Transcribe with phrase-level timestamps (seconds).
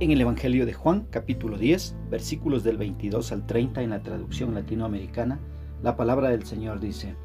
[0.00, 4.54] En el Evangelio de Juan, capítulo 10, versículos del 22 al 30 en la traducción
[4.54, 5.40] latinoamericana,
[5.82, 7.16] la palabra del Señor dice,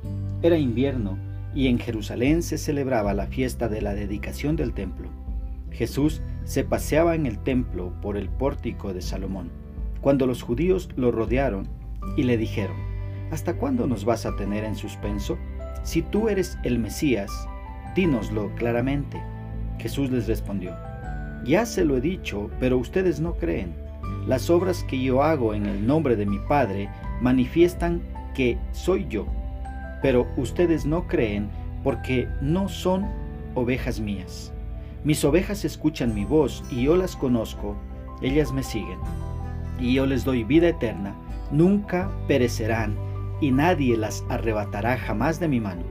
[0.42, 1.18] Era invierno
[1.54, 5.10] y en Jerusalén se celebraba la fiesta de la dedicación del templo.
[5.72, 9.52] Jesús se paseaba en el templo por el pórtico de Salomón,
[10.02, 11.68] cuando los judíos lo rodearon
[12.18, 12.78] y le dijeron,
[13.32, 15.38] ¿Hasta cuándo nos vas a tener en suspenso?
[15.84, 17.32] Si tú eres el Mesías,
[17.96, 19.22] dínoslo claramente.
[19.80, 20.76] Jesús les respondió,
[21.46, 23.74] ya se lo he dicho, pero ustedes no creen.
[24.28, 26.90] Las obras que yo hago en el nombre de mi Padre
[27.22, 28.02] manifiestan
[28.34, 29.28] que soy yo,
[30.02, 31.50] pero ustedes no creen
[31.84, 33.06] porque no son
[33.56, 34.54] ovejas mías.
[35.04, 37.76] Mis ovejas escuchan mi voz y yo las conozco,
[38.22, 39.00] ellas me siguen.
[39.80, 41.14] Y yo les doy vida eterna,
[41.52, 42.96] nunca perecerán
[43.42, 45.84] y nadie las arrebatará jamás de mi mano.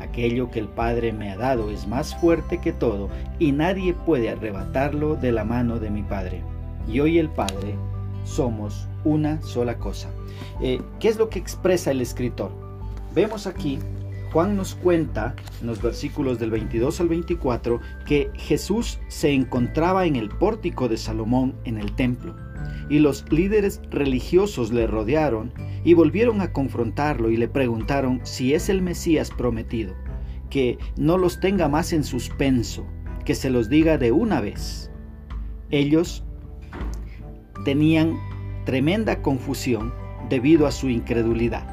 [0.00, 4.30] Aquello que el Padre me ha dado es más fuerte que todo y nadie puede
[4.30, 6.42] arrebatarlo de la mano de mi Padre.
[6.88, 7.74] Y hoy el Padre
[8.24, 10.08] somos una sola cosa.
[10.60, 12.50] Eh, ¿Qué es lo que expresa el escritor?
[13.14, 13.78] Vemos aquí,
[14.32, 20.16] Juan nos cuenta en los versículos del 22 al 24 que Jesús se encontraba en
[20.16, 22.34] el pórtico de Salomón en el templo
[22.88, 25.52] y los líderes religiosos le rodearon
[25.86, 29.94] y volvieron a confrontarlo y le preguntaron si es el Mesías prometido
[30.50, 32.84] que no los tenga más en suspenso,
[33.24, 34.90] que se los diga de una vez.
[35.70, 36.24] Ellos
[37.64, 38.18] tenían
[38.64, 39.94] tremenda confusión
[40.28, 41.64] debido a su incredulidad.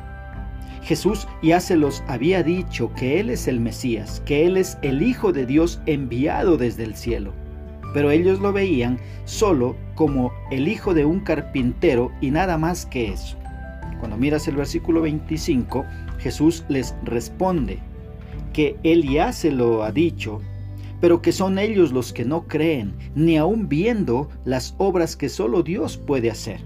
[0.84, 5.02] Jesús ya se los había dicho que Él es el Mesías, que Él es el
[5.02, 7.34] Hijo de Dios enviado desde el cielo.
[7.96, 13.12] Pero ellos lo veían solo como el hijo de un carpintero y nada más que
[13.12, 13.38] eso.
[14.04, 15.86] Cuando miras el versículo 25,
[16.20, 17.80] Jesús les responde,
[18.52, 20.42] que Él ya se lo ha dicho,
[21.00, 25.64] pero que son ellos los que no creen, ni aun viendo las obras que solo
[25.64, 26.60] Dios puede hacer.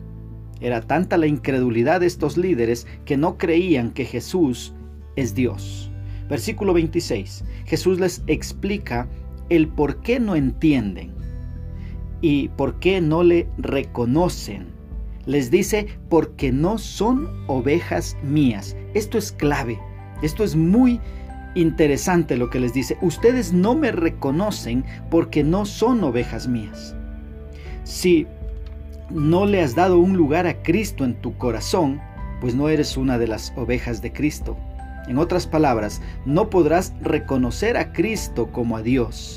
[0.62, 4.74] Era tanta la incredulidad de estos líderes que no creían que Jesús
[5.16, 5.92] es Dios.
[6.28, 7.46] Versículo 26.
[7.66, 9.08] Jesús les explica
[9.50, 11.14] el por qué no entienden
[12.20, 14.77] y por qué no le reconocen.
[15.28, 18.76] Les dice, porque no son ovejas mías.
[18.94, 19.78] Esto es clave.
[20.22, 21.00] Esto es muy
[21.54, 22.98] interesante lo que les dice.
[23.02, 26.96] Ustedes no me reconocen porque no son ovejas mías.
[27.84, 28.26] Si
[29.10, 32.00] no le has dado un lugar a Cristo en tu corazón,
[32.40, 34.58] pues no eres una de las ovejas de Cristo.
[35.10, 39.37] En otras palabras, no podrás reconocer a Cristo como a Dios.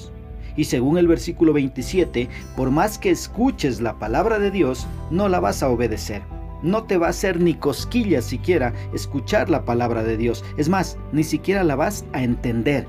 [0.60, 5.40] Y según el versículo 27, por más que escuches la palabra de Dios, no la
[5.40, 6.20] vas a obedecer
[6.62, 10.44] no te va a hacer ni cosquillas siquiera escuchar la palabra de Dios.
[10.58, 12.86] Es más, ni siquiera la vas a entender.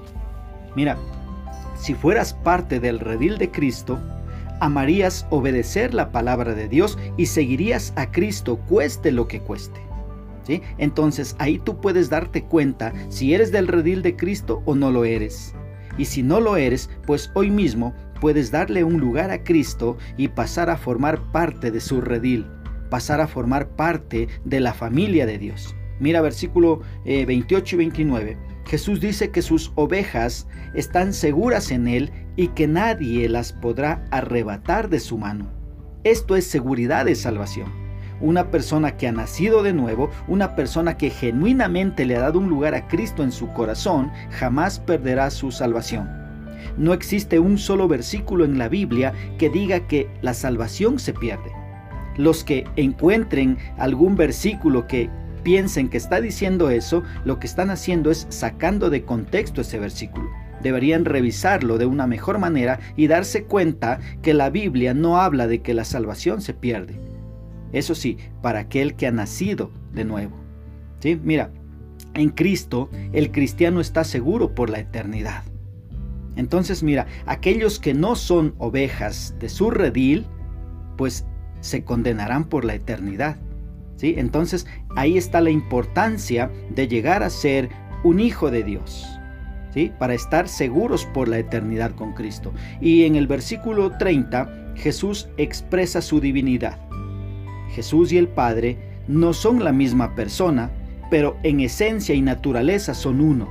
[0.75, 0.97] Mira,
[1.79, 3.97] si fueras parte del redil de Cristo,
[4.59, 9.79] amarías obedecer la palabra de Dios y seguirías a Cristo cueste lo que cueste.
[10.43, 10.61] ¿Sí?
[10.77, 15.05] Entonces ahí tú puedes darte cuenta si eres del redil de Cristo o no lo
[15.05, 15.55] eres.
[15.97, 20.27] Y si no lo eres, pues hoy mismo puedes darle un lugar a Cristo y
[20.27, 22.45] pasar a formar parte de su redil
[22.91, 25.75] pasar a formar parte de la familia de Dios.
[25.99, 28.37] Mira versículo 28 eh, y 29.
[28.67, 34.89] Jesús dice que sus ovejas están seguras en Él y que nadie las podrá arrebatar
[34.89, 35.51] de su mano.
[36.03, 37.80] Esto es seguridad de salvación.
[38.21, 42.49] Una persona que ha nacido de nuevo, una persona que genuinamente le ha dado un
[42.49, 46.09] lugar a Cristo en su corazón, jamás perderá su salvación.
[46.77, 51.51] No existe un solo versículo en la Biblia que diga que la salvación se pierde
[52.17, 55.09] los que encuentren algún versículo que
[55.43, 60.29] piensen que está diciendo eso, lo que están haciendo es sacando de contexto ese versículo.
[60.61, 65.61] Deberían revisarlo de una mejor manera y darse cuenta que la Biblia no habla de
[65.61, 66.99] que la salvación se pierde.
[67.73, 70.35] Eso sí, para aquel que ha nacido de nuevo.
[70.99, 71.19] ¿Sí?
[71.23, 71.51] Mira,
[72.13, 75.43] en Cristo el cristiano está seguro por la eternidad.
[76.35, 80.25] Entonces mira, aquellos que no son ovejas de su redil,
[80.97, 81.25] pues
[81.59, 83.37] se condenarán por la eternidad.
[83.95, 84.15] ¿sí?
[84.17, 84.65] Entonces
[84.95, 87.69] ahí está la importancia de llegar a ser
[88.03, 89.05] un hijo de Dios.
[89.73, 89.91] ¿sí?
[89.99, 92.53] Para estar seguros por la eternidad con Cristo.
[92.79, 96.79] Y en el versículo 30 Jesús expresa su divinidad.
[97.71, 98.77] Jesús y el Padre
[99.07, 100.71] no son la misma persona,
[101.09, 103.49] pero en esencia y naturaleza son uno.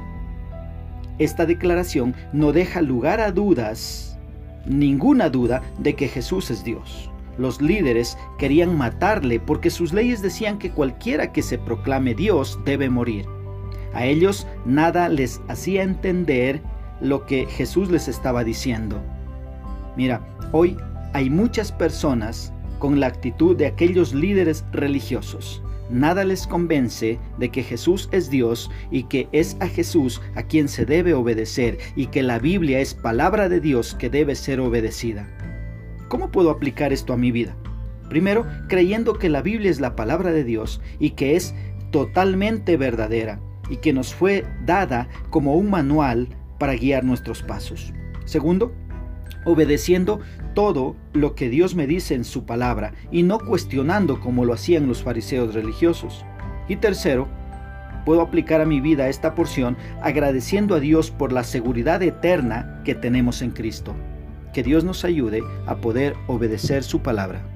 [1.19, 4.19] Esta declaración no deja lugar a dudas,
[4.67, 7.11] ninguna duda de que Jesús es Dios.
[7.37, 12.88] Los líderes querían matarle porque sus leyes decían que cualquiera que se proclame Dios debe
[12.88, 13.26] morir.
[13.93, 16.62] A ellos nada les hacía entender
[17.00, 19.00] lo que Jesús les estaba diciendo.
[19.96, 20.20] Mira,
[20.52, 20.76] hoy
[21.12, 25.62] hay muchas personas con la actitud de aquellos líderes religiosos.
[25.90, 30.68] Nada les convence de que Jesús es Dios y que es a Jesús a quien
[30.68, 35.28] se debe obedecer y que la Biblia es palabra de Dios que debe ser obedecida.
[36.08, 37.56] ¿Cómo puedo aplicar esto a mi vida?
[38.08, 41.54] Primero, creyendo que la Biblia es la palabra de Dios y que es
[41.90, 46.28] totalmente verdadera y que nos fue dada como un manual
[46.58, 47.92] para guiar nuestros pasos.
[48.24, 48.72] Segundo,
[49.44, 50.20] obedeciendo
[50.54, 54.87] todo lo que Dios me dice en su palabra y no cuestionando como lo hacían
[54.87, 56.25] los fariseos religiosos.
[56.69, 57.28] Y tercero,
[58.04, 62.94] puedo aplicar a mi vida esta porción agradeciendo a Dios por la seguridad eterna que
[62.94, 63.94] tenemos en Cristo.
[64.52, 67.50] Que Dios nos ayude a poder obedecer su palabra.